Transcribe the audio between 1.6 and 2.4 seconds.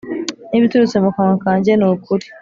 ni ukuri,